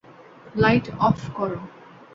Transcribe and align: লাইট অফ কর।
লাইট 0.55 0.85
অফ 0.99 1.17
কর। 1.35 1.51